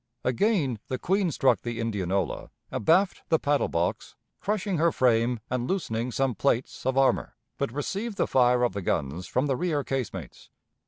[0.23, 6.11] Again the Queen struck the Indianola, abaft the paddle box, crushing her frame and loosening
[6.11, 10.49] some plates of armor, but received the fire of the guns from the rear casemates.